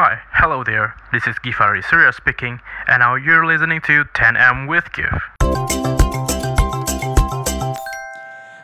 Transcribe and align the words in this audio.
Hi, 0.00 0.16
hello 0.32 0.64
there. 0.64 0.96
This 1.12 1.28
is 1.28 1.36
Gifari 1.44 1.84
Surya 1.84 2.08
speaking, 2.16 2.56
and 2.88 3.04
now 3.04 3.20
you're 3.20 3.44
listening 3.44 3.84
to 3.84 4.08
10M 4.16 4.64
with 4.64 4.88
Gif. 4.96 5.12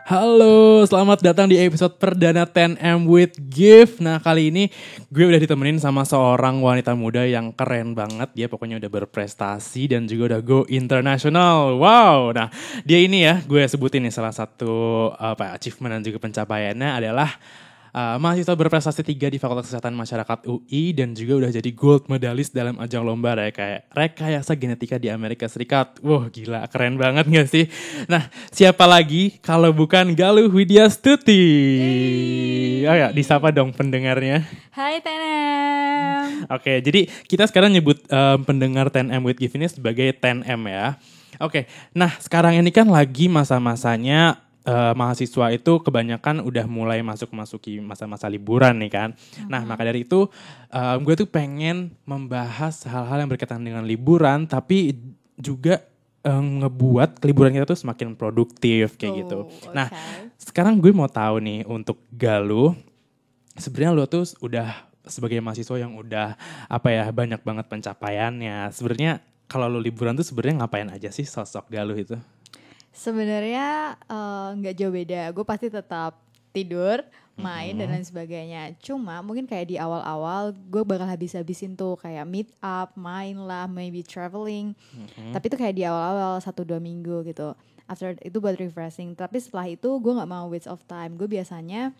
Halo, 0.09 0.81
selamat 0.89 1.21
datang 1.21 1.53
di 1.53 1.61
episode 1.61 2.01
perdana 2.01 2.49
10M 2.49 3.05
with 3.05 3.37
Gift. 3.53 4.01
Nah, 4.01 4.17
kali 4.17 4.49
ini 4.49 4.73
gue 5.13 5.29
udah 5.29 5.37
ditemenin 5.37 5.77
sama 5.77 6.09
seorang 6.09 6.65
wanita 6.65 6.97
muda 6.97 7.29
yang 7.29 7.53
keren 7.53 7.93
banget. 7.93 8.33
Dia 8.33 8.49
pokoknya 8.49 8.81
udah 8.81 8.89
berprestasi 8.89 9.93
dan 9.93 10.09
juga 10.09 10.33
udah 10.33 10.41
go 10.41 10.65
international. 10.73 11.77
Wow. 11.77 12.33
Nah, 12.33 12.49
dia 12.89 13.05
ini 13.05 13.29
ya, 13.29 13.45
gue 13.45 13.61
sebutin 13.61 14.09
nih 14.09 14.15
salah 14.17 14.33
satu 14.33 15.13
apa 15.13 15.53
achievement 15.53 16.01
dan 16.01 16.03
juga 16.09 16.17
pencapaiannya 16.17 16.97
adalah 16.97 17.29
Uh, 17.97 18.21
mahasiswa 18.21 18.53
berprestasi 18.53 19.01
tiga 19.01 19.33
di 19.33 19.41
Fakultas 19.41 19.73
Kesehatan 19.73 19.97
Masyarakat 19.97 20.45
UI 20.45 20.93
dan 20.93 21.17
juga 21.17 21.41
udah 21.41 21.49
jadi 21.49 21.71
gold 21.73 22.13
medalis 22.13 22.53
dalam 22.53 22.77
ajang 22.77 23.01
lomba 23.01 23.33
rekayasa 23.89 24.53
genetika 24.53 25.01
di 25.01 25.09
Amerika 25.09 25.49
Serikat. 25.49 25.97
Wah 26.05 26.29
gila, 26.29 26.69
keren 26.69 27.01
banget 27.01 27.25
gak 27.25 27.49
sih? 27.49 27.65
Nah, 28.05 28.29
siapa 28.53 28.85
lagi 28.85 29.41
kalau 29.41 29.73
bukan 29.73 30.13
Galuh 30.13 30.53
Widya 30.53 30.93
Stuti? 30.93 31.41
Oh 32.85 32.93
ya, 32.93 33.09
disapa 33.17 33.49
dong 33.49 33.73
pendengarnya. 33.73 34.45
Hai 34.77 35.01
Tenem. 35.01 36.53
Oke, 36.53 36.85
jadi 36.85 37.09
kita 37.25 37.49
sekarang 37.49 37.73
nyebut 37.73 37.97
um, 38.13 38.45
pendengar 38.45 38.93
10M 38.93 39.25
with 39.25 39.41
Give 39.41 39.57
ini 39.57 39.73
sebagai 39.73 40.13
10M 40.21 40.61
ya. 40.69 41.01
Oke, 41.41 41.65
nah 41.97 42.13
sekarang 42.21 42.61
ini 42.61 42.69
kan 42.69 42.93
lagi 42.93 43.29
masa-masanya 43.33 44.46
uh, 44.67 44.93
mahasiswa 44.93 45.47
itu 45.55 45.73
kebanyakan 45.81 46.43
udah 46.43 46.67
mulai 46.67 47.01
masuk 47.01 47.31
masuki 47.33 47.79
masa-masa 47.79 48.27
liburan 48.27 48.77
nih 48.83 48.93
kan. 48.93 49.09
Uh-huh. 49.15 49.49
Nah 49.49 49.63
maka 49.63 49.87
dari 49.87 50.03
itu 50.03 50.27
uh, 50.75 50.97
gue 50.99 51.15
tuh 51.15 51.29
pengen 51.31 51.95
membahas 52.05 52.85
hal-hal 52.85 53.25
yang 53.25 53.31
berkaitan 53.31 53.63
dengan 53.63 53.87
liburan 53.87 54.45
tapi 54.45 54.99
juga 55.39 55.81
um, 56.27 56.67
ngebuat 56.67 57.23
liburan 57.23 57.55
kita 57.55 57.67
tuh 57.71 57.79
semakin 57.79 58.19
produktif 58.19 58.99
kayak 58.99 59.25
gitu. 59.25 59.47
oh, 59.47 59.49
gitu. 59.49 59.71
Okay. 59.71 59.73
Nah 59.73 59.89
sekarang 60.37 60.83
gue 60.83 60.91
mau 60.91 61.09
tahu 61.09 61.41
nih 61.41 61.63
untuk 61.65 62.03
Galuh 62.11 62.75
sebenarnya 63.57 63.93
lo 63.97 64.05
tuh 64.05 64.27
udah 64.45 64.85
sebagai 65.07 65.39
mahasiswa 65.39 65.79
yang 65.79 65.95
udah 65.95 66.35
apa 66.67 66.89
ya 66.91 67.05
banyak 67.15 67.41
banget 67.47 67.67
pencapaiannya. 67.71 68.75
Sebenarnya 68.75 69.23
kalau 69.47 69.71
lo 69.71 69.79
liburan 69.79 70.19
tuh 70.19 70.27
sebenarnya 70.27 70.67
ngapain 70.67 70.91
aja 70.91 71.09
sih 71.15 71.25
sosok 71.25 71.71
Galuh 71.71 71.95
itu? 71.95 72.19
Sebenarnya 72.97 74.01
eh, 74.09 74.49
nggak 74.57 74.75
uh, 74.75 74.79
jauh 74.81 74.95
beda. 74.95 75.29
Gue 75.37 75.45
pasti 75.45 75.69
tetap 75.69 76.17
tidur, 76.57 77.05
main 77.37 77.77
mm 77.77 77.77
-hmm. 77.77 77.81
dan 77.85 77.89
lain 77.93 78.07
sebagainya. 78.09 78.63
Cuma 78.81 79.21
mungkin 79.21 79.45
kayak 79.45 79.69
di 79.69 79.77
awal-awal 79.77 80.57
gue 80.57 80.81
bakal 80.81 81.05
habis-habisin 81.05 81.77
tuh 81.77 82.01
kayak 82.01 82.25
meet 82.25 82.49
up, 82.65 82.97
main 82.97 83.37
lah, 83.37 83.69
maybe 83.69 84.01
traveling. 84.01 84.73
Mm 84.97 85.07
-hmm. 85.13 85.33
Tapi 85.37 85.45
itu 85.53 85.57
kayak 85.61 85.77
di 85.77 85.85
awal-awal 85.85 86.41
satu 86.41 86.65
dua 86.65 86.81
minggu 86.81 87.29
gitu. 87.29 87.53
After 87.85 88.17
itu 88.25 88.41
buat 88.41 88.57
refreshing. 88.57 89.13
Tapi 89.13 89.37
setelah 89.39 89.69
itu 89.69 89.89
gue 90.01 90.13
nggak 90.17 90.31
mau 90.33 90.49
waste 90.49 90.73
of 90.73 90.81
time. 90.89 91.21
Gue 91.21 91.29
biasanya 91.29 91.93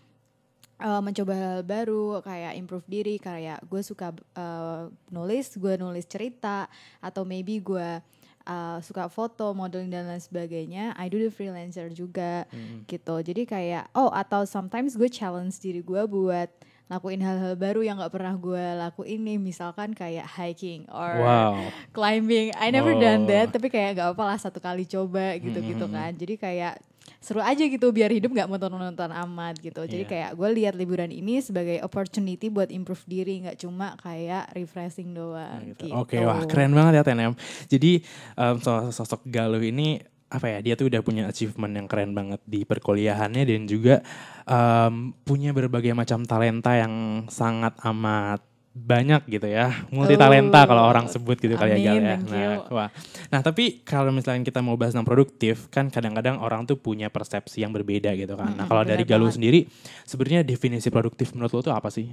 uh, 0.81 1.01
mencoba 1.01 1.33
hal 1.33 1.61
baru 1.65 2.21
kayak 2.21 2.53
improve 2.57 2.85
diri 2.89 3.15
kayak 3.17 3.61
gue 3.65 3.81
suka 3.81 4.13
uh, 4.37 4.89
nulis 5.09 5.57
gue 5.57 5.73
nulis 5.77 6.05
cerita 6.05 6.69
atau 7.01 7.25
maybe 7.25 7.61
gue 7.61 8.01
uh, 8.47 8.79
suka 8.79 9.11
foto, 9.11 9.51
modeling 9.51 9.91
dan 9.91 10.07
lain 10.07 10.23
sebagainya, 10.23 10.95
I 10.95 11.11
do 11.11 11.19
the 11.19 11.27
freelancer 11.27 11.91
juga 11.91 12.47
hmm. 12.49 12.87
gitu. 12.87 13.19
Jadi 13.19 13.43
kayak 13.43 13.91
oh 13.93 14.07
atau 14.09 14.47
sometimes 14.47 14.95
gue 14.95 15.11
challenge 15.11 15.59
diri 15.59 15.83
gue 15.83 16.03
buat 16.07 16.49
lakuin 16.87 17.19
hal-hal 17.19 17.59
baru 17.59 17.83
yang 17.83 17.99
gak 17.99 18.15
pernah 18.15 18.31
gue 18.39 18.65
lakuin 18.79 19.19
nih 19.19 19.35
misalkan 19.35 19.91
kayak 19.91 20.23
hiking 20.23 20.87
or 20.87 21.19
wow. 21.19 21.59
climbing 21.91 22.55
I 22.55 22.71
never 22.71 22.95
oh. 22.95 22.99
done 22.99 23.27
that 23.27 23.51
tapi 23.51 23.67
kayak 23.67 23.99
gak 23.99 24.15
apa 24.15 24.23
lah 24.23 24.39
satu 24.39 24.63
kali 24.63 24.87
coba 24.87 25.35
gitu-gitu 25.35 25.83
hmm. 25.83 25.93
kan 25.93 26.11
jadi 26.15 26.33
kayak 26.39 26.73
seru 27.17 27.43
aja 27.43 27.63
gitu 27.63 27.89
biar 27.91 28.11
hidup 28.13 28.31
nggak 28.31 28.47
monoton-monoton 28.47 29.11
amat 29.27 29.59
gitu. 29.59 29.83
Jadi 29.83 30.03
yeah. 30.05 30.11
kayak 30.11 30.29
gue 30.37 30.49
lihat 30.63 30.73
liburan 30.77 31.11
ini 31.11 31.39
sebagai 31.43 31.81
opportunity 31.83 32.47
buat 32.47 32.71
improve 32.71 33.03
diri 33.07 33.47
nggak 33.47 33.57
cuma 33.63 33.95
kayak 33.99 34.51
refreshing 34.55 35.11
doang. 35.15 35.73
gitu. 35.73 35.87
gitu. 35.87 35.95
Oke, 35.95 36.19
okay, 36.19 36.27
wah 36.27 36.43
keren 36.47 36.71
banget 36.71 36.99
ya 36.99 37.03
TNM. 37.03 37.33
Jadi 37.67 37.91
um, 38.39 38.55
sosok 38.91 39.27
Galuh 39.27 39.63
ini 39.63 39.99
apa 40.27 40.51
ya 40.51 40.59
dia 40.59 40.75
tuh 40.75 40.91
udah 40.91 40.99
punya 40.99 41.23
achievement 41.31 41.71
yang 41.71 41.87
keren 41.87 42.11
banget 42.11 42.43
di 42.43 42.67
perkuliahannya 42.67 43.47
dan 43.47 43.63
juga 43.63 44.03
um, 44.43 45.15
punya 45.23 45.55
berbagai 45.55 45.95
macam 45.95 46.27
talenta 46.27 46.75
yang 46.75 47.23
sangat 47.31 47.79
amat 47.79 48.43
banyak 48.77 49.25
gitu 49.25 49.49
ya 49.49 49.73
multi 49.89 50.13
talenta 50.13 50.63
oh, 50.63 50.65
kalau 50.69 50.83
orang 50.85 51.09
sebut 51.09 51.41
gitu 51.41 51.57
kali 51.57 51.81
ya 51.81 51.91
Gal 51.91 51.97
ya. 51.97 52.15
Nah, 52.21 52.57
wah. 52.69 52.89
nah 53.33 53.41
tapi 53.41 53.81
kalau 53.81 54.13
misalnya 54.13 54.45
kita 54.45 54.61
mau 54.61 54.77
bahas 54.77 54.93
tentang 54.93 55.09
produktif 55.09 55.65
kan 55.73 55.89
kadang-kadang 55.89 56.37
orang 56.37 56.69
tuh 56.69 56.77
punya 56.77 57.09
persepsi 57.09 57.65
yang 57.65 57.73
berbeda 57.73 58.13
gitu 58.13 58.37
kan. 58.37 58.53
Nah 58.53 58.69
kalau 58.69 58.85
dari 58.85 59.03
Galuh 59.03 59.33
sendiri 59.33 59.65
sebenarnya 60.05 60.45
definisi 60.45 60.93
produktif 60.93 61.33
menurut 61.33 61.51
lo 61.57 61.61
tuh 61.65 61.73
apa 61.73 61.89
sih? 61.89 62.07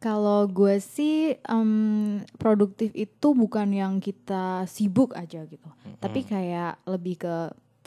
Kalau 0.00 0.44
gue 0.48 0.80
sih 0.84 1.32
um, 1.48 2.20
produktif 2.36 2.92
itu 2.92 3.28
bukan 3.32 3.72
yang 3.72 4.00
kita 4.04 4.68
sibuk 4.68 5.16
aja 5.16 5.48
gitu, 5.48 5.64
hmm. 5.64 5.96
tapi 5.96 6.28
kayak 6.28 6.76
lebih 6.84 7.24
ke 7.24 7.36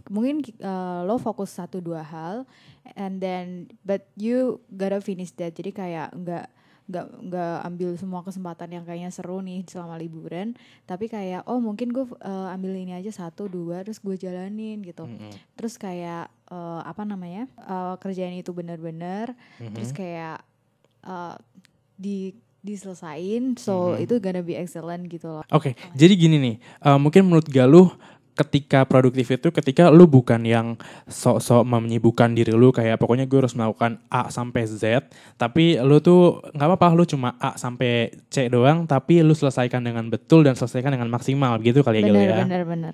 mungkin 0.09 0.41
uh, 0.63 1.03
lo 1.03 1.19
fokus 1.19 1.53
satu 1.53 1.83
dua 1.83 2.01
hal 2.03 2.47
and 2.95 3.19
then 3.19 3.67
but 3.83 4.07
you 4.15 4.63
gotta 4.71 5.03
finish 5.03 5.35
that 5.35 5.51
jadi 5.51 5.71
kayak 5.75 6.09
nggak 6.15 6.47
nggak 6.87 7.05
nggak 7.27 7.57
ambil 7.67 7.89
semua 7.99 8.23
kesempatan 8.23 8.79
yang 8.79 8.83
kayaknya 8.87 9.11
seru 9.11 9.43
nih 9.43 9.67
selama 9.67 9.99
liburan 9.99 10.55
tapi 10.87 11.11
kayak 11.11 11.43
oh 11.43 11.59
mungkin 11.59 11.91
gue 11.91 12.07
uh, 12.23 12.55
ambil 12.55 12.79
ini 12.79 12.95
aja 12.95 13.11
satu 13.11 13.51
dua 13.51 13.83
terus 13.83 13.99
gue 13.99 14.15
jalanin 14.15 14.79
gitu 14.79 15.03
mm 15.03 15.19
-hmm. 15.19 15.31
terus 15.59 15.75
kayak 15.75 16.31
uh, 16.47 16.79
apa 16.87 17.03
namanya 17.03 17.51
uh, 17.59 17.99
kerjaan 17.99 18.39
itu 18.39 18.55
benar-benar 18.55 19.35
mm 19.59 19.67
-hmm. 19.67 19.73
terus 19.75 19.91
kayak 19.91 20.39
uh, 21.03 21.35
di 21.99 22.31
diselesain 22.63 23.55
so 23.59 23.73
mm 23.73 23.83
-hmm. 23.95 24.03
itu 24.07 24.13
gonna 24.19 24.43
be 24.43 24.55
excellent 24.59 25.07
gitu 25.07 25.39
loh. 25.39 25.45
Oke, 25.55 25.71
okay, 25.71 25.73
jadi 25.95 26.13
gini 26.19 26.35
nih, 26.35 26.55
uh, 26.83 26.99
mungkin 26.99 27.23
menurut 27.29 27.47
Galuh 27.47 27.95
ketika 28.37 28.85
produktif 28.85 29.33
itu 29.33 29.49
ketika 29.49 29.89
lu 29.89 30.05
bukan 30.05 30.45
yang 30.45 30.77
sok-sok 31.09 31.65
menyibukkan 31.65 32.37
diri 32.37 32.53
lu 32.53 32.69
kayak 32.69 33.01
pokoknya 33.01 33.25
gue 33.25 33.41
harus 33.41 33.57
melakukan 33.57 33.97
A 34.13 34.29
sampai 34.29 34.69
Z 34.69 35.09
tapi 35.41 35.81
lu 35.81 35.97
tuh 35.97 36.45
nggak 36.53 36.67
apa-apa 36.69 36.93
lu 36.93 37.03
cuma 37.09 37.33
A 37.41 37.57
sampai 37.57 38.13
C 38.29 38.45
doang 38.47 38.85
tapi 38.85 39.25
lu 39.25 39.33
selesaikan 39.33 39.81
dengan 39.81 40.05
betul 40.13 40.45
dan 40.45 40.53
selesaikan 40.53 40.93
dengan 40.93 41.09
maksimal 41.09 41.57
gitu 41.65 41.81
kali 41.81 42.05
ya 42.05 42.13
bener, 42.13 42.29
ya. 42.29 42.37
bener 42.45 42.61
bener 42.63 42.93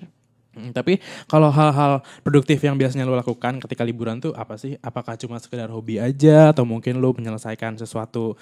hmm, 0.56 0.70
tapi 0.72 0.96
kalau 1.28 1.52
hal-hal 1.52 2.00
produktif 2.24 2.64
yang 2.64 2.80
biasanya 2.80 3.04
lu 3.04 3.12
lakukan 3.12 3.60
ketika 3.60 3.84
liburan 3.84 4.22
tuh 4.22 4.32
apa 4.32 4.56
sih? 4.56 4.78
Apakah 4.80 5.18
cuma 5.20 5.36
sekedar 5.42 5.68
hobi 5.68 6.00
aja 6.00 6.54
atau 6.54 6.62
mungkin 6.62 7.02
lu 7.02 7.10
menyelesaikan 7.12 7.76
sesuatu 7.76 8.38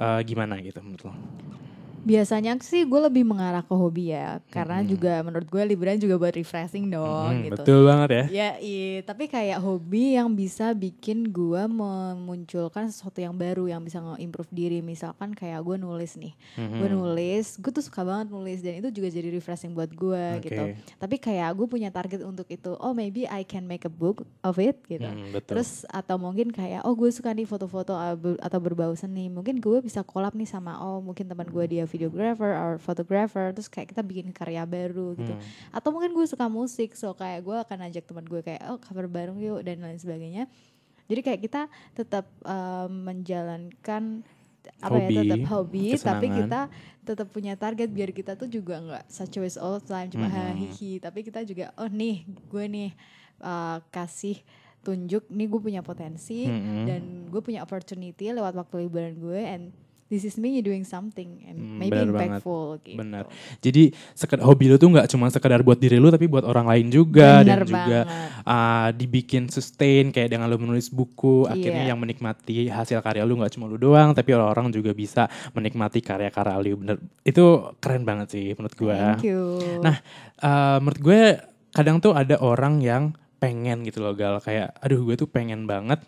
uh, 0.00 0.20
gimana 0.24 0.56
gitu 0.62 0.80
menurut 0.80 1.10
lo 1.10 1.14
Biasanya 2.06 2.54
sih 2.62 2.86
gue 2.86 3.00
lebih 3.02 3.26
mengarah 3.26 3.66
ke 3.66 3.74
hobi 3.74 4.14
ya, 4.14 4.38
karena 4.54 4.78
hmm. 4.78 4.86
juga 4.86 5.18
menurut 5.26 5.48
gue 5.50 5.62
liburan 5.66 5.98
juga 5.98 6.14
buat 6.14 6.38
refreshing 6.38 6.86
dong 6.86 7.34
hmm, 7.34 7.44
gitu. 7.50 7.62
Betul 7.66 7.80
banget 7.82 8.08
ya. 8.08 8.24
Ya, 8.30 8.50
iya. 8.62 9.02
Tapi 9.02 9.26
kayak 9.26 9.58
hobi 9.58 10.14
yang 10.14 10.30
bisa 10.30 10.70
bikin 10.70 11.34
gue 11.34 11.62
memunculkan 11.66 12.86
sesuatu 12.86 13.18
yang 13.18 13.34
baru 13.34 13.66
yang 13.66 13.82
bisa 13.82 13.98
nge-improve 13.98 14.50
diri. 14.54 14.78
Misalkan 14.86 15.34
kayak 15.34 15.58
gue 15.66 15.76
nulis 15.82 16.14
nih, 16.14 16.30
hmm. 16.54 16.78
gue 16.78 16.88
nulis, 16.94 17.58
gue 17.58 17.72
tuh 17.74 17.82
suka 17.82 18.06
banget 18.06 18.30
nulis 18.30 18.62
dan 18.62 18.78
itu 18.78 19.02
juga 19.02 19.08
jadi 19.10 19.28
refreshing 19.34 19.74
buat 19.74 19.90
gue 19.90 20.24
okay. 20.38 20.46
gitu. 20.46 20.62
Tapi 21.02 21.16
kayak 21.18 21.50
gue 21.58 21.66
punya 21.66 21.90
target 21.90 22.22
untuk 22.22 22.46
itu. 22.46 22.78
Oh 22.78 22.94
maybe 22.94 23.26
I 23.26 23.42
can 23.42 23.66
make 23.66 23.82
a 23.82 23.90
book 23.90 24.22
of 24.46 24.62
it 24.62 24.78
gitu. 24.86 25.10
Hmm, 25.10 25.34
betul. 25.34 25.58
Terus 25.58 25.82
atau 25.90 26.22
mungkin 26.22 26.54
kayak 26.54 26.86
oh 26.86 26.94
gue 26.94 27.10
suka 27.10 27.34
nih 27.34 27.50
foto-foto 27.50 27.98
atau 28.38 28.58
berbau 28.62 28.94
seni. 28.94 29.26
Mungkin 29.26 29.58
gue 29.58 29.82
bisa 29.82 30.06
collab 30.06 30.38
nih 30.38 30.46
sama 30.46 30.78
oh 30.78 31.02
mungkin 31.02 31.26
teman 31.26 31.50
gue 31.50 31.64
dia 31.66 31.82
videographer 31.96 32.52
or 32.52 32.76
photographer 32.76 33.50
terus 33.56 33.72
kayak 33.72 33.96
kita 33.96 34.04
bikin 34.04 34.28
karya 34.36 34.68
baru 34.68 35.16
gitu 35.16 35.32
hmm. 35.32 35.72
atau 35.72 35.88
mungkin 35.88 36.12
gue 36.12 36.26
suka 36.28 36.46
musik 36.52 36.92
so 36.92 37.16
kayak 37.16 37.40
gue 37.40 37.56
akan 37.56 37.78
ajak 37.88 38.04
teman 38.04 38.28
gue 38.28 38.44
kayak 38.44 38.60
oh 38.68 38.76
cover 38.76 39.08
bareng 39.08 39.40
yuk 39.40 39.64
dan 39.64 39.80
lain 39.80 39.96
sebagainya 39.96 40.44
jadi 41.08 41.20
kayak 41.24 41.40
kita 41.40 41.62
tetap 41.96 42.28
um, 42.44 43.08
menjalankan 43.08 44.20
apa 44.82 44.98
ya, 44.98 45.06
hobi, 45.06 45.14
ya 45.14 45.22
tetap 45.22 45.44
hobi 45.48 45.84
kesenangan. 45.94 46.10
tapi 46.10 46.26
kita 46.34 46.60
tetap 47.06 47.28
punya 47.30 47.54
target 47.54 47.88
biar 47.88 48.10
kita 48.10 48.34
tuh 48.34 48.50
juga 48.50 48.82
nggak 48.82 49.04
such 49.06 49.38
a 49.38 49.40
waste 49.40 49.62
all 49.62 49.78
time 49.78 50.10
cuma 50.10 50.26
hmm. 50.26 50.58
hihi 50.58 50.98
tapi 50.98 51.22
kita 51.22 51.46
juga 51.46 51.70
oh 51.78 51.86
nih 51.86 52.26
gue 52.26 52.64
nih 52.66 52.90
uh, 53.40 53.78
kasih 53.94 54.42
tunjuk 54.82 55.26
nih 55.30 55.46
gue 55.50 55.60
punya 55.62 55.82
potensi 55.82 56.46
hmm. 56.46 56.86
dan 56.86 57.02
gue 57.30 57.42
punya 57.42 57.62
opportunity 57.62 58.30
lewat 58.30 58.54
waktu 58.54 58.86
liburan 58.86 59.14
gue 59.18 59.40
and 59.42 59.64
this 60.06 60.22
is 60.22 60.34
me 60.34 60.58
doing 60.58 60.82
something 60.82 61.42
and 61.42 61.56
Hmm, 61.56 61.78
maybe 61.78 61.98
banget. 61.98 62.38
impactful 62.38 62.78
gitu. 62.80 62.96
Benar. 62.96 63.24
Jadi 63.58 63.82
seked- 64.12 64.38
hobi 64.38 64.66
lu 64.66 64.76
tuh 64.76 64.88
nggak 64.88 65.08
cuma 65.08 65.26
sekedar 65.26 65.60
buat 65.60 65.76
diri 65.76 65.96
lu 65.96 66.08
tapi 66.08 66.24
buat 66.24 66.42
orang 66.42 66.64
lain 66.64 66.86
juga 66.88 67.40
dan 67.40 67.42
Bener 67.42 67.62
juga 67.64 67.76
banget. 68.00 68.06
uh, 68.44 68.88
dibikin 68.92 69.42
sustain 69.46 70.08
kayak 70.08 70.30
dengan 70.30 70.46
lu 70.46 70.56
menulis 70.56 70.88
buku 70.88 71.44
akhirnya 71.44 71.82
Iya. 71.82 71.90
yang 71.90 71.98
menikmati 71.98 72.66
hasil 72.66 72.98
karya 72.98 73.22
lu 73.22 73.34
nggak 73.34 73.52
cuma 73.52 73.66
lu 73.66 73.76
doang 73.76 74.10
tapi 74.10 74.30
orang-orang 74.30 74.70
juga 74.70 74.90
bisa 74.90 75.26
menikmati 75.50 75.98
karya-karya 75.98 76.54
lu 76.56 76.78
bener 76.78 76.96
itu 77.22 77.44
keren 77.76 78.02
banget 78.02 78.30
sih 78.30 78.46
menurut 78.52 78.74
gua. 78.74 78.94
Thank 79.12 79.26
you. 79.26 79.42
Nah, 79.80 79.98
uh, 80.38 80.78
menurut 80.78 81.00
gue 81.00 81.20
kadang 81.72 81.98
tuh 81.98 82.12
ada 82.12 82.38
orang 82.38 82.78
yang 82.78 83.10
pengen 83.36 83.82
gitu 83.82 84.00
loh 84.00 84.12
gal 84.12 84.38
kayak 84.38 84.72
aduh 84.78 85.02
gue 85.02 85.12
tuh 85.14 85.26
pengen 85.26 85.66
banget 85.66 86.00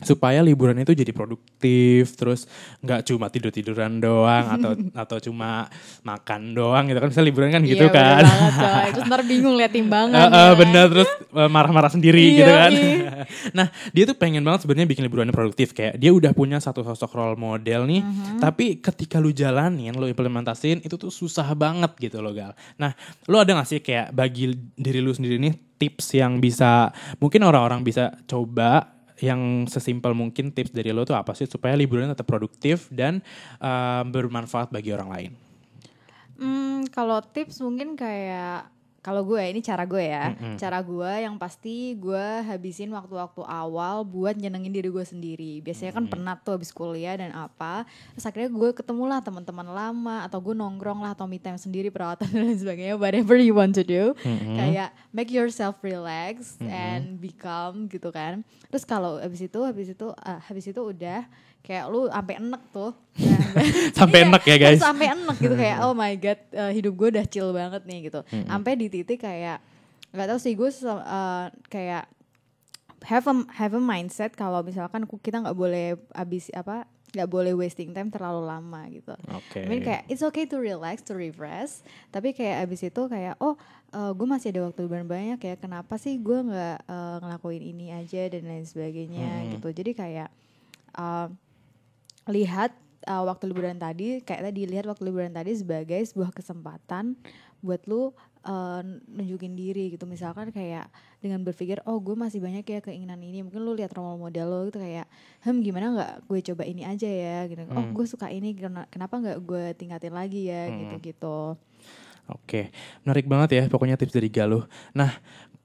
supaya 0.00 0.40
liburan 0.40 0.76
itu 0.76 0.92
jadi 0.92 1.12
produktif 1.12 2.14
terus 2.14 2.44
nggak 2.80 3.04
cuma 3.04 3.28
tidur 3.28 3.50
tiduran 3.50 3.98
doang 3.98 4.46
atau 4.56 4.70
atau 4.94 5.18
cuma 5.20 5.68
makan 6.00 6.52
doang 6.52 6.84
gitu 6.86 6.98
kan 6.98 7.08
misalnya 7.08 7.28
liburan 7.28 7.50
kan 7.50 7.62
gitu 7.62 7.84
Iya, 7.84 7.92
kan 7.92 8.22
banget. 8.24 8.90
Terus 8.90 9.04
ntar 9.06 9.20
bingung 9.24 9.54
liat 9.54 9.72
timbangan. 9.72 10.18
Eh, 10.20 10.26
eh, 10.26 10.28
ya 10.30 10.50
kan? 10.52 10.58
bener 10.58 10.84
terus 10.88 11.10
eh, 11.10 11.48
marah-marah 11.48 11.90
sendiri 11.90 12.20
Iya, 12.20 12.36
gitu 12.36 12.52
kan. 12.52 12.70
iya. 12.72 13.10
nah 13.58 13.66
dia 13.90 14.04
tuh 14.04 14.16
pengen 14.16 14.42
banget 14.42 14.64
sebenarnya 14.64 14.88
bikin 14.88 15.04
liburannya 15.04 15.32
produktif 15.32 15.72
kayak 15.72 15.96
dia 15.96 16.10
udah 16.10 16.32
punya 16.32 16.58
satu 16.58 16.80
sosok 16.80 17.12
role 17.12 17.36
model 17.36 17.84
nih, 17.84 18.00
Mhm. 18.00 18.38
tapi 18.38 18.78
ketika 18.78 19.16
lu 19.16 19.30
jalanin, 19.30 19.92
lu 19.92 20.06
implementasiin 20.06 20.80
itu 20.80 20.94
tuh 20.94 21.08
susah 21.08 21.46
banget 21.52 21.92
gitu 21.98 22.18
loh 22.18 22.30
gal. 22.30 22.52
Nah 22.76 22.92
lu 23.24 23.36
ada 23.36 23.52
gak 23.52 23.68
sih 23.68 23.80
kayak 23.80 24.10
bagi 24.10 24.48
diri 24.74 24.98
lu 24.98 25.10
sendiri 25.10 25.36
nih 25.36 25.52
tips 25.76 26.12
yang 26.12 26.38
bisa 26.38 26.92
mungkin 27.16 27.40
orang-orang 27.40 27.80
bisa 27.80 28.12
coba 28.24 28.99
yang 29.20 29.68
sesimpel 29.68 30.16
mungkin 30.16 30.50
tips 30.50 30.72
dari 30.72 30.90
lo 30.90 31.04
tuh 31.04 31.16
apa 31.16 31.36
sih 31.36 31.44
supaya 31.46 31.76
liburannya 31.76 32.16
tetap 32.16 32.28
produktif 32.28 32.88
dan 32.92 33.20
eh, 33.60 34.02
bermanfaat 34.08 34.72
bagi 34.72 34.90
orang 34.96 35.08
lain. 35.12 35.32
Hmm, 36.40 36.88
kalau 36.88 37.20
tips 37.20 37.60
mungkin 37.60 38.00
kayak 38.00 38.79
kalau 39.00 39.24
gue 39.24 39.40
ini 39.40 39.64
cara 39.64 39.88
gue 39.88 40.04
ya, 40.04 40.36
Mm-mm. 40.36 40.60
cara 40.60 40.84
gue 40.84 41.12
yang 41.24 41.40
pasti 41.40 41.96
gue 41.96 42.26
habisin 42.44 42.92
waktu-waktu 42.92 43.40
awal 43.48 44.04
buat 44.04 44.36
nyenengin 44.36 44.76
diri 44.76 44.92
gue 44.92 45.00
sendiri. 45.00 45.64
Biasanya 45.64 45.96
kan 45.96 46.04
penat 46.04 46.44
tuh 46.44 46.60
habis 46.60 46.68
kuliah 46.68 47.16
dan 47.16 47.32
apa, 47.32 47.88
terus 48.12 48.28
akhirnya 48.28 48.52
gue 48.52 48.70
ketemu 48.76 49.04
lah 49.08 49.24
teman-teman 49.24 49.64
lama 49.72 50.28
atau 50.28 50.36
gue 50.44 50.52
nongkrong 50.52 51.00
lah 51.00 51.16
atau 51.16 51.24
me 51.24 51.40
time 51.40 51.56
sendiri 51.56 51.88
perawatan 51.88 52.28
dan 52.36 52.52
sebagainya, 52.52 53.00
whatever 53.00 53.40
you 53.40 53.56
want 53.56 53.72
to 53.72 53.80
do. 53.80 54.12
Mm-mm. 54.20 54.60
Kayak 54.60 54.92
make 55.16 55.32
yourself 55.32 55.80
relax 55.80 56.60
and 56.60 57.16
be 57.16 57.32
calm 57.32 57.88
gitu 57.88 58.12
kan. 58.12 58.44
Terus 58.68 58.84
kalau 58.84 59.16
habis 59.16 59.40
itu 59.40 59.60
habis 59.64 59.88
itu 59.96 60.12
ah, 60.20 60.44
habis 60.44 60.68
itu 60.68 60.80
udah 60.80 61.24
kayak 61.60 61.84
lu 61.86 62.06
sampai 62.06 62.34
enek 62.36 62.62
tuh. 62.70 62.92
Sampai 63.98 64.18
Iya, 64.20 64.26
enek 64.26 64.42
ya, 64.44 64.56
guys. 64.56 64.80
sampai 64.86 65.06
enek 65.08 65.36
gitu 65.38 65.54
kayak 65.54 65.78
oh 65.82 65.92
my 65.92 66.14
god 66.14 66.40
eh, 66.50 66.72
hidup 66.72 66.94
gue 66.94 67.08
udah 67.10 67.26
chill 67.26 67.50
banget 67.50 67.82
nih 67.82 68.06
gitu. 68.06 68.20
Sampai 68.44 68.74
di 68.74 68.86
titik 68.86 69.20
kayak 69.20 69.58
nggak 70.10 70.26
tahu 70.26 70.38
sih 70.38 70.54
gue 70.54 70.70
se- 70.70 70.86
eh, 70.86 71.46
kayak 71.66 72.04
have 73.02 73.24
a 73.24 73.34
have 73.54 73.72
a 73.72 73.80
mindset 73.80 74.32
kalau 74.32 74.60
misalkan 74.60 75.02
kita 75.18 75.38
nggak 75.38 75.54
boleh 75.54 75.86
habis 76.12 76.48
apa 76.52 76.84
nggak 77.10 77.26
boleh 77.26 77.52
wasting 77.52 77.90
time 77.90 78.06
terlalu 78.06 78.44
lama 78.44 78.86
gitu. 78.88 79.14
Oke. 79.30 79.60
I 79.60 79.68
mean 79.68 79.82
kayak 79.82 80.06
it's 80.06 80.22
okay 80.22 80.44
to 80.44 80.56
relax, 80.56 81.02
to 81.02 81.12
refresh, 81.12 81.82
tapi 82.08 82.30
kayak 82.30 82.64
abis 82.64 82.86
itu 82.86 83.02
kayak 83.04 83.34
oh 83.38 83.58
gue 83.90 84.26
masih 84.28 84.50
ada 84.50 84.64
waktu 84.64 84.80
liburan 84.80 85.04
banyak 85.04 85.40
ya 85.40 85.54
kenapa 85.56 85.96
sih 85.96 86.16
gue 86.16 86.38
nggak 86.40 86.76
eh, 86.84 87.16
ngelakuin 87.18 87.62
ini 87.64 87.86
aja 87.90 88.22
dan 88.28 88.46
lain 88.46 88.62
sebagainya 88.62 89.26
Hmm. 89.26 89.50
gitu. 89.52 89.68
Jadi 89.74 89.90
kayak 89.92 90.28
eh, 90.94 91.26
lihat 92.26 92.74
eh, 93.02 93.22
waktu 93.22 93.48
liburan 93.48 93.76
tadi 93.76 94.20
kayak 94.20 94.52
tadi 94.52 94.60
lihat 94.66 94.84
waktu 94.84 95.02
liburan 95.04 95.32
tadi 95.32 95.54
sebagai 95.54 96.00
sebuah 96.02 96.30
kesempatan 96.30 97.16
buat 97.60 97.84
lu 97.84 98.12
eh, 98.42 98.80
nunjukin 99.08 99.52
diri 99.52 99.92
gitu 99.92 100.04
misalkan 100.04 100.48
kayak 100.50 100.88
dengan 101.20 101.40
berpikir 101.40 101.84
oh 101.84 102.00
gue 102.00 102.16
masih 102.16 102.40
banyak 102.40 102.64
ya 102.64 102.80
keinginan 102.80 103.20
ini 103.20 103.44
mungkin 103.44 103.60
lu 103.60 103.72
lihat 103.72 103.92
role 103.92 104.16
model 104.16 104.46
lo 104.48 104.60
gitu 104.68 104.80
kayak 104.80 105.04
hmm 105.44 105.60
gimana 105.60 105.86
nggak 105.92 106.12
gue 106.24 106.40
coba 106.52 106.62
ini 106.64 106.82
aja 106.84 107.08
ya 107.08 107.44
gitu 107.46 107.62
oh 107.68 107.84
Hmm. 107.84 107.92
gue 107.92 108.06
suka 108.08 108.32
ini 108.32 108.56
kena- 108.56 108.88
kenapa 108.88 109.20
nggak 109.20 109.38
gue 109.44 109.64
tingkatin 109.76 110.12
lagi 110.12 110.48
ya 110.48 110.68
Hmm. 110.68 110.78
gitu 110.80 110.94
gitu 111.00 111.38
Oke, 112.30 112.70
menarik 113.02 113.26
banget 113.26 113.50
ya 113.58 113.62
pokoknya 113.66 113.98
tips 113.98 114.14
dari 114.14 114.30
Galuh. 114.30 114.62
Nah, 114.94 115.10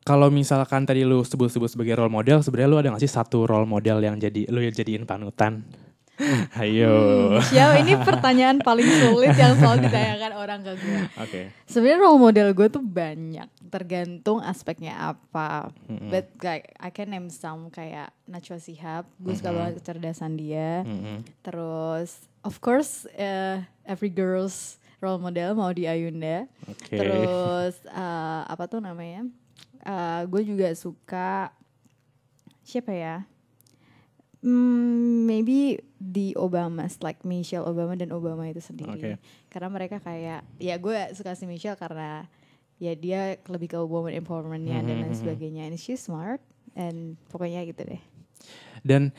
kalau 0.01 0.33
misalkan 0.33 0.81
tadi 0.81 1.05
lu 1.05 1.21
sebut-sebut 1.21 1.69
sebagai 1.69 1.93
role 1.93 2.09
model, 2.09 2.41
sebenarnya 2.41 2.69
lu 2.73 2.77
ada 2.81 2.89
gak 2.89 3.05
sih 3.05 3.11
satu 3.11 3.45
role 3.45 3.69
model 3.69 4.01
yang 4.01 4.17
jadi 4.17 4.49
lu 4.49 4.65
yang 4.65 4.73
jadiin 4.73 5.05
panutan? 5.05 5.61
Ayo. 6.57 6.95
Siapa 7.43 7.75
ini 7.77 7.93
pertanyaan 7.97 8.57
paling 8.57 8.87
sulit 8.87 9.33
yang 9.33 9.53
selalu 9.53 9.85
ditanyakan 9.85 10.31
orang 10.33 10.59
ke 10.61 10.71
gue 10.73 10.99
Oke. 11.17 11.41
sebenarnya 11.65 11.99
role 11.99 12.21
model 12.21 12.47
gue 12.51 12.67
tuh 12.69 12.79
banyak 12.79 13.43
tergantung 13.67 14.39
aspeknya 14.39 14.95
apa 14.95 15.75
Mm-mm. 15.85 16.07
but 16.07 16.31
like 16.39 16.71
I 16.77 16.89
can 16.89 17.09
name 17.09 17.27
some 17.27 17.67
kayak 17.67 18.09
Najwa 18.23 18.57
Shihab 18.57 19.03
gue 19.17 19.33
suka 19.33 19.49
Mhm. 19.49 19.57
banget 19.57 19.73
kecerdasan 19.77 20.33
dia 20.35 20.81
Mm-mm. 20.81 21.27
terus 21.41 22.15
of 22.41 22.57
course 22.57 23.03
eh, 23.11 23.59
every 23.83 24.07
girls 24.07 24.79
role 24.97 25.17
model 25.17 25.51
mau 25.53 25.69
di 25.69 25.83
Ayunda 25.83 26.47
Oke. 26.65 26.95
terus 26.95 27.75
eh, 27.85 28.41
apa 28.45 28.65
tuh 28.65 28.79
namanya 28.79 29.27
Eh, 29.81 30.21
gue 30.25 30.41
juga 30.43 30.65
suka 30.73 31.53
siapa 32.61 32.89
ya 32.89 33.21
Hmm, 34.45 35.25
maybe 35.25 35.81
the 35.97 36.37
Obamas 36.37 37.01
like 37.01 37.25
Michelle 37.25 37.65
Obama 37.65 37.97
dan 37.97 38.13
Obama 38.13 38.45
itu 38.45 38.61
sendiri. 38.61 39.17
Karena 39.49 39.73
mereka 39.73 39.97
kayak 39.97 40.45
ya 40.61 40.77
gue 40.77 40.97
suka 41.17 41.33
si 41.33 41.49
Michelle 41.49 41.73
karena 41.73 42.29
ya 42.77 42.93
dia 42.93 43.41
lebih 43.49 43.73
ke 43.73 43.79
woman 43.81 44.13
empowermentnya 44.13 44.85
dan 44.85 45.01
lain 45.01 45.17
Mhm. 45.17 45.17
sebagainya. 45.17 45.65
And 45.65 45.81
she's 45.81 46.05
smart 46.05 46.45
and 46.77 47.17
pokoknya 47.33 47.65
gitu 47.65 47.89
deh. 47.89 48.01
Dan 48.85 49.09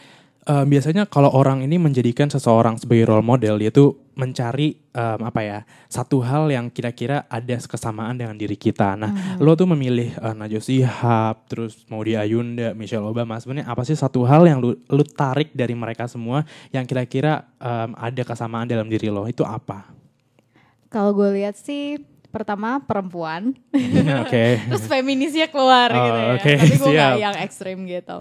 eh, 0.47 0.65
biasanya 0.65 1.05
kalau 1.07 1.29
orang 1.35 1.67
ini 1.67 1.77
menjadikan 1.77 2.31
seseorang 2.31 2.79
sebagai 2.79 3.11
role 3.11 3.27
model, 3.27 3.59
dia 3.59 3.69
tuh 3.69 3.99
mencari 4.17 4.73
em, 4.97 5.21
apa 5.21 5.41
ya 5.45 5.59
satu 5.93 6.25
hal 6.25 6.49
yang 6.49 6.73
kira-kira 6.73 7.29
ada 7.29 7.61
kesamaan 7.61 8.17
dengan 8.17 8.33
diri 8.33 8.57
kita. 8.57 8.97
Nah, 8.97 9.13
Mhm. 9.13 9.45
lo 9.45 9.53
tuh 9.53 9.69
memilih 9.69 10.17
uh, 10.17 10.33
Najwa 10.33 10.57
Shihab, 10.57 11.45
terus 11.53 11.85
Maudy 11.93 12.17
Ayunda, 12.17 12.73
Michelle 12.73 13.05
Obama. 13.05 13.37
Sebenarnya 13.37 13.69
apa 13.69 13.85
sih 13.85 13.93
satu 13.93 14.25
hal 14.25 14.49
yang 14.49 14.65
lu, 14.65 14.73
lu 14.89 15.05
tarik 15.05 15.53
dari 15.53 15.77
mereka 15.77 16.09
semua 16.09 16.49
yang 16.73 16.89
kira-kira 16.89 17.45
em, 17.61 17.93
ada 17.93 18.23
kesamaan 18.25 18.65
dalam 18.65 18.89
diri 18.89 19.13
lo? 19.13 19.29
Itu 19.29 19.45
apa? 19.45 19.93
kalau 20.87 21.13
gue 21.13 21.29
lihat 21.35 21.59
sih 21.59 22.01
pertama 22.37 22.79
perempuan. 22.79 23.57
Oke. 24.21 24.45
terus 24.69 24.85
feminisnya 24.85 25.49
keluar 25.49 25.89
Oh, 25.89 25.97
gitu 25.99 26.19
ya. 26.19 26.29
oke, 26.35 26.51
tapi 26.55 26.75
gue 26.77 26.93
gak 26.93 27.13
yang 27.17 27.37
ekstrim 27.39 27.79
gitu. 27.85 28.15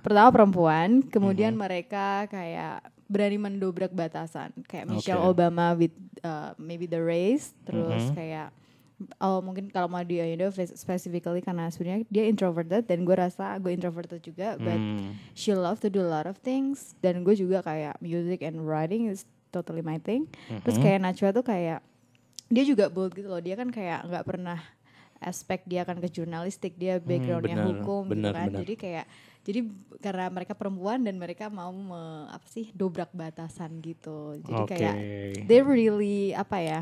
Pertama 0.00 0.28
perempuan 0.30 1.04
kemudian 1.04 1.52
mereka 1.52 2.24
kayak 2.26 2.80
berani 3.04 3.36
mendobrak 3.36 3.92
batasan. 3.92 4.48
Kayak 4.64 4.88
Michelle 4.88 5.20
Oke. 5.20 5.36
Obama 5.36 5.72
with 5.72 5.92
uh, 6.20 6.56
maybe 6.56 6.84
the 6.84 6.98
race. 6.98 7.52
Terus 7.62 8.08
Mhm. 8.08 8.14
kayak 8.14 8.48
oh 9.20 9.42
mungkin 9.42 9.68
kalau 9.68 9.90
mau 9.90 10.00
di 10.00 10.16
Ayunda 10.16 10.48
specifically 10.70 11.38
karena 11.38 11.68
sebenarnya 11.68 12.06
dia 12.08 12.24
introverted 12.24 12.86
dan 12.86 13.02
gue 13.02 13.12
rasa 13.12 13.58
gue 13.58 13.68
introverted 13.68 14.22
juga 14.22 14.54
but 14.56 14.72
Hmm. 14.72 15.18
she 15.34 15.50
love 15.52 15.76
to 15.78 15.88
do 15.88 15.98
a 15.98 16.08
lot 16.08 16.24
of 16.24 16.40
things. 16.40 16.96
Dan 16.98 17.20
gue 17.20 17.34
juga 17.34 17.60
kayak 17.60 18.00
music 18.00 18.40
and 18.40 18.56
writing 18.58 19.06
is 19.06 19.28
totally 19.50 19.82
my 19.82 19.98
thing. 19.98 20.26
Terus 20.64 20.74
Mhm. 20.74 20.82
kayak 20.82 20.98
Najwa 21.00 21.28
tuh 21.30 21.44
kayak 21.44 21.78
dia 22.48 22.64
juga 22.64 22.88
bold 22.92 23.12
gitu 23.14 23.28
loh. 23.28 23.40
Dia 23.40 23.54
kan 23.56 23.68
kayak 23.72 24.08
nggak 24.08 24.24
pernah 24.24 24.60
aspek 25.20 25.64
dia 25.64 25.84
akan 25.84 26.00
ke 26.04 26.08
jurnalistik. 26.12 26.76
Dia 26.76 27.00
backgroundnya 27.00 27.56
benar, 27.56 27.68
hukum 27.72 28.02
gitu 28.10 28.14
benar, 28.20 28.32
kan. 28.36 28.46
benar. 28.52 28.60
jadi 28.64 28.74
kayak 28.76 29.06
jadi 29.44 29.60
karena 30.00 30.26
mereka 30.32 30.52
perempuan 30.56 31.04
dan 31.04 31.20
mereka 31.20 31.52
mau 31.52 31.68
me- 31.68 32.28
apa 32.32 32.46
sih 32.48 32.72
dobrak 32.72 33.12
batasan 33.12 33.80
gitu. 33.84 34.40
Jadi 34.40 34.62
Oke. 34.64 34.68
kayak 34.76 34.94
they 35.44 35.60
really 35.60 36.32
apa 36.32 36.58
ya 36.60 36.80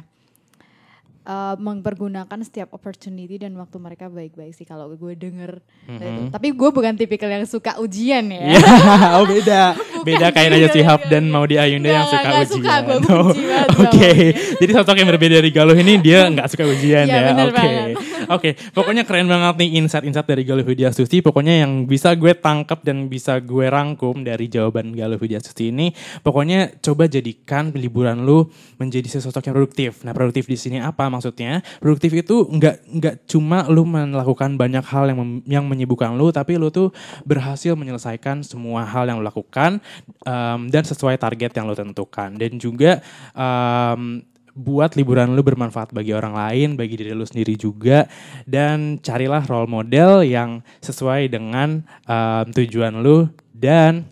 uh, 1.25 1.55
mempergunakan 1.57 2.39
setiap 2.41 2.71
opportunity 2.71 3.37
dan 3.37 3.55
waktu 3.55 3.77
mereka 3.77 4.07
baik-baik 4.07 4.53
sih 4.53 4.63
kalau 4.63 4.91
gue 4.91 5.13
denger. 5.13 5.59
Mhm. 5.83 6.31
tapi 6.31 6.51
gue 6.51 6.71
bukan 6.71 6.95
tipikal 6.95 7.27
yang 7.27 7.43
suka 7.43 7.75
ujian 7.77 8.23
ya 8.25 8.55
Iya, 8.55 8.63
oh 9.19 9.25
beda. 9.25 9.63
beda 10.01 10.27
kayak 10.31 10.71
Shihab 10.71 11.01
enggak, 11.01 11.11
dan 11.11 11.23
Maudy 11.27 11.57
Ayunda 11.57 11.91
yang 11.91 12.07
suka 12.07 12.23
enggak 12.23 12.39
ujian. 12.41 12.55
suka, 12.55 12.73
gua 12.79 12.95
Oh, 12.95 13.27
benci 13.27 13.43
banget 13.43 13.69
Oke, 13.73 14.11
sama 14.13 14.59
jadi 14.59 14.73
sosok 14.73 14.97
yang 14.97 15.09
berbeda 15.09 15.35
dari 15.37 15.51
Galuh 15.51 15.75
ini 15.75 15.93
dia 15.97 16.21
nggak 16.33 16.49
suka 16.49 16.65
ujian 16.65 17.05
Iya, 17.05 17.13
ya. 17.13 17.23
bener 17.29 17.49
Oke, 17.49 17.57
banget. 17.57 17.89
oke. 18.29 18.51
Pokoknya 18.73 19.03
keren 19.03 19.27
banget 19.27 19.55
nih 19.59 19.69
insight-insight 19.77 20.25
dari 20.25 20.43
Galuh 20.43 20.63
Widya 20.63 20.91
Susi. 20.91 21.19
Pokoknya 21.19 21.55
yang 21.59 21.85
bisa 21.85 22.15
gue 22.15 22.33
tangkap 22.33 22.81
dan 22.81 23.07
bisa 23.07 23.37
gue 23.39 23.67
rangkum 23.67 24.23
dari 24.23 24.47
jawaban 24.47 24.93
Galuh 24.93 25.19
Widya 25.19 25.39
Susi 25.39 25.69
ini, 25.69 25.91
pokoknya 26.21 26.79
coba 26.81 27.05
jadikan 27.07 27.71
liburan 27.73 28.23
lu 28.23 28.47
menjadi 28.77 29.07
sosok 29.13 29.43
yang 29.43 29.55
produktif. 29.57 29.93
Nah, 30.03 30.13
produktif 30.13 30.47
di 30.47 30.55
sini 30.55 30.79
apa? 30.79 31.11
Maksudnya. 31.13 31.61
Produktif 31.77 32.17
itu 32.17 32.49
nggak 32.49 32.77
nggak 32.89 33.15
cuma 33.29 33.69
lu 33.69 33.85
melakukan 33.85 34.57
banyak 34.57 34.85
hal 34.89 35.13
yang 35.13 35.19
mem- 35.21 35.45
yang 35.45 35.65
menyibukkan 35.69 36.17
lu 36.17 36.33
tapi 36.33 36.57
lu 36.57 36.73
tuh 36.73 36.89
berhasil 37.29 37.77
menyelesaikan 37.77 38.41
semua 38.41 38.89
hal 38.89 39.05
yang 39.05 39.21
lu 39.21 39.29
lakukan 39.29 39.85
um, 40.25 40.73
dan 40.73 40.83
sesuai 40.89 41.21
target 41.21 41.53
yang 41.53 41.69
lu 41.69 41.77
tentukan. 41.77 42.33
Dan 42.33 42.57
juga 42.57 43.05
um, 43.37 44.25
buat 44.53 44.93
liburan 44.97 45.33
lu 45.33 45.41
bermanfaat 45.41 45.97
bagi 45.97 46.13
orang 46.13 46.37
lain, 46.37 46.77
bagi 46.77 47.01
diri 47.01 47.17
lu 47.17 47.25
sendiri 47.25 47.57
juga, 47.57 48.05
dan 48.45 49.01
carilah 49.01 49.41
role 49.49 49.69
model 49.69 50.21
yang 50.25 50.61
sesuai 50.85 51.33
dengan 51.33 51.81
um, 52.05 52.47
tujuan 52.53 53.01
lu 53.01 53.29
dan 53.57 54.05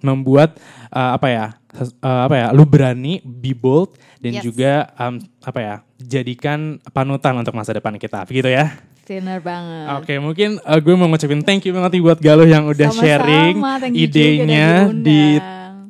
membuat 0.00 0.56
uh, 0.92 1.16
apa 1.16 1.28
ya, 1.28 1.46
uh, 1.78 2.26
apa 2.26 2.34
ya, 2.34 2.46
lu 2.50 2.66
berani, 2.66 3.22
be 3.22 3.54
bold, 3.54 3.94
dan 4.18 4.38
Yes. 4.38 4.42
juga 4.44 4.72
um, 4.98 5.18
apa 5.42 5.58
ya, 5.60 5.74
jadikan 6.00 6.82
panutan 6.90 7.38
untuk 7.38 7.54
masa 7.54 7.74
depan 7.76 7.94
kita, 7.96 8.26
begitu 8.26 8.50
ya? 8.50 8.74
Bener 9.10 9.42
banget. 9.42 9.86
Oke, 9.98 10.14
mungkin 10.22 10.62
uh, 10.62 10.78
gue 10.78 10.94
mau 10.94 11.10
ngucapin 11.10 11.42
thank 11.42 11.66
you 11.66 11.74
banget 11.74 11.98
nih 11.98 12.02
buat 12.06 12.18
Galuh 12.22 12.46
yang 12.46 12.62
udah 12.70 12.94
Sama-sama, 12.94 13.02
sharing 13.02 13.54
idenya 13.90 14.86
di 14.94 15.34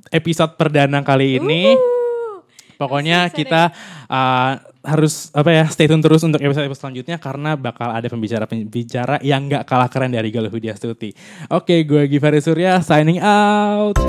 episode 0.08 0.56
perdana 0.56 1.04
kali 1.04 1.36
ini. 1.36 1.76
Uhuh. 1.76 2.40
Pokoknya 2.80 3.28
Asik, 3.28 3.44
kita 3.44 3.76
uh, 4.08 4.56
harus 4.80 5.28
apa 5.36 5.52
ya 5.52 5.68
stay 5.68 5.84
tune 5.84 6.00
terus 6.00 6.24
untuk 6.24 6.40
episode 6.40 6.64
episode 6.64 6.80
selanjutnya 6.80 7.20
karena 7.20 7.52
bakal 7.60 7.92
ada 7.92 8.08
pembicara-pembicara 8.08 9.20
yang 9.20 9.44
nggak 9.52 9.68
kalah 9.68 9.92
keren 9.92 10.16
dari 10.16 10.32
Galuh 10.32 10.48
Widya 10.48 10.72
Stuti. 10.72 11.12
Oke, 11.52 11.84
gue 11.84 12.08
Givari 12.08 12.40
Surya 12.40 12.80
signing 12.80 13.20
out. 13.20 14.00